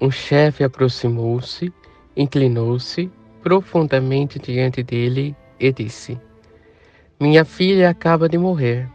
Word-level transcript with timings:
um 0.00 0.10
chefe 0.10 0.64
aproximou-se, 0.64 1.72
inclinou-se 2.16 3.10
profundamente 3.42 4.38
diante 4.38 4.82
dele 4.82 5.36
e 5.58 5.72
disse: 5.72 6.18
Minha 7.20 7.44
filha 7.44 7.90
acaba 7.90 8.28
de 8.28 8.38
morrer, 8.38 8.88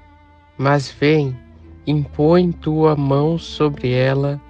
mas 0.57 0.89
vem, 0.89 1.37
impõe 1.85 2.51
tua 2.51 2.95
mão 2.95 3.37
sobre 3.37 3.91
ela 3.91 4.41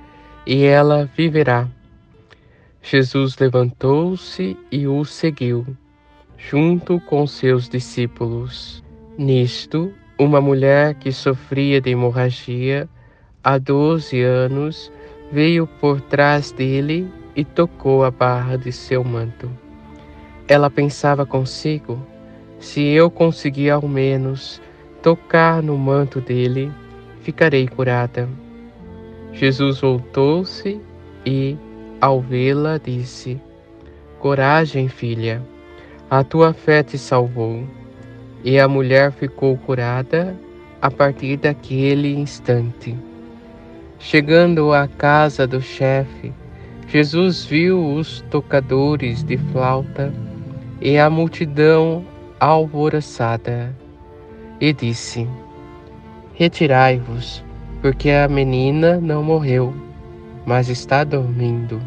e 0.45 0.63
ela 0.63 1.09
viverá. 1.15 1.67
Jesus 2.81 3.37
levantou-se 3.37 4.55
e 4.71 4.87
o 4.87 5.03
seguiu, 5.03 5.65
junto 6.37 6.99
com 7.01 7.25
seus 7.25 7.67
discípulos. 7.67 8.83
Nisto, 9.17 9.91
uma 10.19 10.39
mulher 10.39 10.93
que 10.93 11.11
sofria 11.11 11.81
de 11.81 11.89
hemorragia 11.89 12.87
há 13.43 13.57
doze 13.57 14.21
anos 14.21 14.91
veio 15.31 15.67
por 15.67 16.01
trás 16.01 16.51
dele 16.51 17.11
e 17.35 17.43
tocou 17.43 18.03
a 18.03 18.11
barra 18.11 18.57
de 18.57 18.71
seu 18.71 19.03
manto. 19.03 19.49
Ela 20.47 20.69
pensava 20.69 21.25
consigo: 21.25 21.99
se 22.59 22.81
eu 22.81 23.09
conseguir 23.09 23.69
ao 23.69 23.87
menos 23.87 24.61
tocar 25.01 25.61
no 25.61 25.77
manto 25.77 26.21
dele, 26.21 26.71
ficarei 27.21 27.67
curada. 27.67 28.29
Jesus 29.33 29.81
voltou-se 29.81 30.79
e, 31.25 31.57
ao 31.99 32.21
vê-la, 32.21 32.77
disse: 32.77 33.39
Coragem, 34.19 34.87
filha, 34.87 35.41
a 36.09 36.23
tua 36.23 36.53
fé 36.53 36.83
te 36.83 36.97
salvou. 36.97 37.63
E 38.43 38.59
a 38.59 38.67
mulher 38.67 39.11
ficou 39.11 39.57
curada 39.57 40.37
a 40.79 40.91
partir 40.91 41.37
daquele 41.37 42.13
instante. 42.13 42.95
Chegando 43.97 44.73
à 44.73 44.87
casa 44.87 45.47
do 45.47 45.61
chefe, 45.61 46.33
Jesus 46.87 47.45
viu 47.45 47.95
os 47.95 48.21
tocadores 48.29 49.23
de 49.23 49.37
flauta 49.37 50.13
e 50.81 50.97
a 50.97 51.09
multidão 51.09 52.05
alvoroçada 52.39 53.75
e 54.59 54.73
disse: 54.73 55.27
Retirai-vos, 56.33 57.43
porque 57.81 58.09
a 58.11 58.27
menina 58.27 58.99
não 58.99 59.23
morreu, 59.23 59.73
mas 60.45 60.69
está 60.69 61.03
dormindo. 61.03 61.81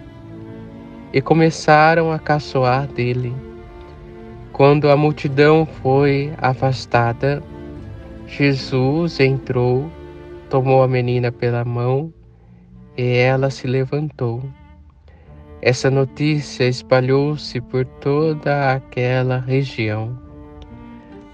E 1.12 1.20
começaram 1.20 2.10
a 2.10 2.18
caçoar 2.18 2.86
dele. 2.86 3.34
Quando 4.52 4.90
a 4.90 4.96
multidão 4.96 5.66
foi 5.82 6.32
afastada, 6.38 7.42
Jesus 8.26 9.20
entrou 9.20 9.90
tomou 10.48 10.82
a 10.82 10.88
menina 10.88 11.30
pela 11.30 11.64
mão 11.64 12.12
e 12.96 13.16
ela 13.16 13.50
se 13.50 13.66
levantou. 13.66 14.42
Essa 15.60 15.90
notícia 15.90 16.64
espalhou-se 16.64 17.60
por 17.60 17.84
toda 17.84 18.72
aquela 18.72 19.38
região. 19.38 20.18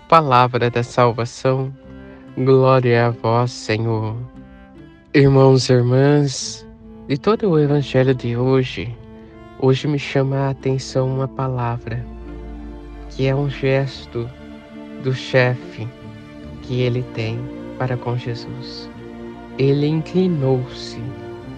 Palavra 0.09 0.71
da 0.71 0.83
salvação, 0.83 1.73
glória 2.37 3.07
a 3.07 3.11
vós, 3.11 3.51
Senhor. 3.53 4.17
Irmãos 5.13 5.69
e 5.69 5.73
irmãs, 5.75 6.67
de 7.07 7.17
todo 7.17 7.51
o 7.51 7.59
evangelho 7.59 8.15
de 8.15 8.37
hoje, 8.37 8.97
hoje 9.61 9.87
me 9.87 9.99
chama 9.99 10.37
a 10.37 10.51
atenção 10.51 11.09
uma 11.09 11.29
palavra, 11.29 12.05
que 13.11 13.27
é 13.27 13.35
um 13.35 13.49
gesto 13.49 14.29
do 15.03 15.15
chefe 15.15 15.87
que 16.63 16.81
ele 16.81 17.03
tem 17.15 17.39
para 17.79 17.97
com 17.97 18.17
Jesus 18.17 18.94
ele 19.59 19.87
inclinou-se 19.87 20.99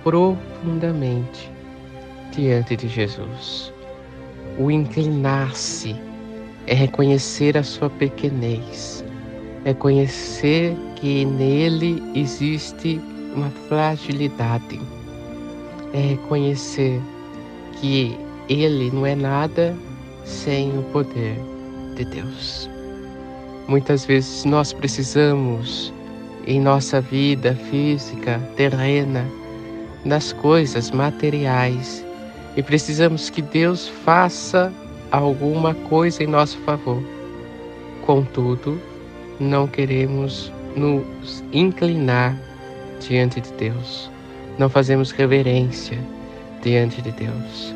profundamente 0.03 1.51
diante 2.33 2.77
de 2.77 2.89
Jesus. 2.89 3.73
O 4.59 4.71
inclinar-se 4.71 5.97
é 6.67 6.75
reconhecer 6.75 7.57
a 7.57 7.63
sua 7.63 7.89
pequenez, 7.91 9.05
é 9.65 9.73
conhecer 9.73 10.77
que 10.97 11.25
nele 11.25 12.03
existe 12.15 13.01
uma 13.35 13.51
fragilidade, 13.69 14.81
é 15.93 16.01
reconhecer 16.01 17.01
que 17.81 18.17
ele 18.49 18.91
não 18.91 19.05
é 19.05 19.15
nada 19.15 19.77
sem 20.25 20.77
o 20.79 20.83
poder 20.85 21.37
de 21.97 22.05
Deus. 22.05 22.69
Muitas 23.69 24.05
vezes 24.05 24.45
nós 24.45 24.73
precisamos 24.73 25.93
em 26.47 26.61
nossa 26.61 27.01
vida 27.01 27.55
física, 27.71 28.41
terrena, 28.57 29.25
nas 30.05 30.33
coisas 30.33 30.91
materiais 30.91 32.05
e 32.57 32.63
precisamos 32.63 33.29
que 33.29 33.43
Deus 33.43 33.89
faça 33.89 34.73
alguma 35.11 35.75
coisa 35.75 36.23
em 36.23 36.27
nosso 36.27 36.57
favor. 36.59 37.03
Contudo, 38.07 38.81
não 39.39 39.67
queremos 39.67 40.53
nos 40.75 41.45
inclinar 41.53 42.37
diante 43.07 43.41
de 43.41 43.53
Deus. 43.53 44.11
Não 44.59 44.71
fazemos 44.71 45.11
reverência 45.11 45.99
diante 46.63 47.03
de 47.03 47.11
Deus. 47.13 47.75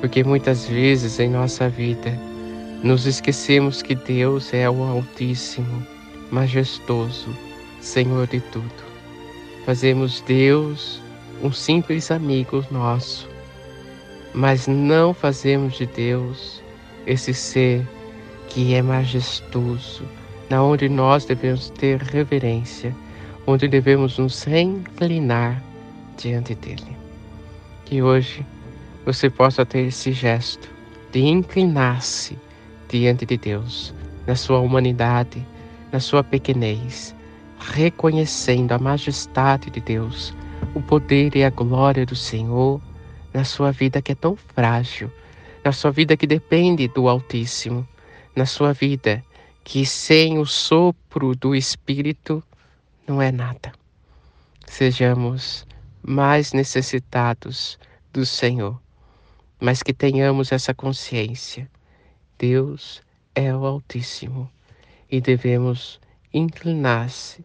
Porque 0.00 0.24
muitas 0.24 0.66
vezes 0.66 1.20
em 1.20 1.30
nossa 1.30 1.68
vida 1.68 2.12
nos 2.82 3.06
esquecemos 3.06 3.80
que 3.80 3.94
Deus 3.94 4.52
é 4.52 4.68
o 4.68 4.82
Altíssimo, 4.82 5.86
majestoso, 6.30 7.30
Senhor 7.86 8.26
de 8.26 8.40
tudo. 8.40 8.84
Fazemos 9.64 10.20
Deus 10.22 11.00
um 11.40 11.52
simples 11.52 12.10
amigo 12.10 12.64
nosso, 12.68 13.28
mas 14.34 14.66
não 14.66 15.14
fazemos 15.14 15.74
de 15.74 15.86
Deus 15.86 16.60
esse 17.06 17.32
ser 17.32 17.86
que 18.48 18.74
é 18.74 18.82
majestoso, 18.82 20.04
na 20.50 20.64
onde 20.64 20.88
nós 20.88 21.24
devemos 21.26 21.70
ter 21.70 22.02
reverência, 22.02 22.94
onde 23.46 23.68
devemos 23.68 24.18
nos 24.18 24.42
reinclinar 24.42 25.62
diante 26.18 26.56
dele. 26.56 26.96
Que 27.84 28.02
hoje 28.02 28.44
você 29.04 29.30
possa 29.30 29.64
ter 29.64 29.86
esse 29.86 30.10
gesto 30.10 30.68
de 31.12 31.20
inclinar-se 31.20 32.36
diante 32.88 33.24
de 33.24 33.36
Deus, 33.36 33.94
na 34.26 34.34
sua 34.34 34.58
humanidade, 34.58 35.46
na 35.92 36.00
sua 36.00 36.24
pequenez, 36.24 37.14
reconhecendo 37.58 38.72
a 38.72 38.78
majestade 38.78 39.70
de 39.70 39.80
Deus, 39.80 40.34
o 40.74 40.82
poder 40.82 41.34
e 41.36 41.44
a 41.44 41.50
glória 41.50 42.06
do 42.06 42.16
Senhor 42.16 42.80
na 43.32 43.44
sua 43.44 43.70
vida 43.70 44.00
que 44.00 44.12
é 44.12 44.14
tão 44.14 44.36
frágil, 44.36 45.10
na 45.64 45.72
sua 45.72 45.90
vida 45.90 46.16
que 46.16 46.26
depende 46.26 46.88
do 46.88 47.08
Altíssimo, 47.08 47.86
na 48.34 48.46
sua 48.46 48.72
vida 48.72 49.22
que 49.62 49.84
sem 49.84 50.38
o 50.38 50.46
sopro 50.46 51.34
do 51.34 51.54
Espírito 51.54 52.42
não 53.06 53.20
é 53.20 53.30
nada. 53.30 53.72
Sejamos 54.66 55.66
mais 56.02 56.52
necessitados 56.52 57.78
do 58.12 58.24
Senhor, 58.24 58.80
mas 59.60 59.82
que 59.82 59.92
tenhamos 59.92 60.52
essa 60.52 60.72
consciência. 60.72 61.68
Deus 62.38 63.02
é 63.34 63.54
o 63.54 63.66
Altíssimo 63.66 64.50
e 65.10 65.20
devemos 65.20 66.00
inclinar-se 66.32 67.44